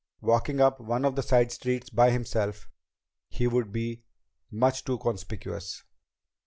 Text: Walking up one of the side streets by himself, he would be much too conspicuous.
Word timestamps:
Walking 0.21 0.59
up 0.59 0.79
one 0.79 1.05
of 1.05 1.15
the 1.15 1.21
side 1.21 1.51
streets 1.51 1.91
by 1.91 2.09
himself, 2.09 2.67
he 3.29 3.45
would 3.45 3.71
be 3.71 4.01
much 4.49 4.83
too 4.83 4.97
conspicuous. 4.97 5.83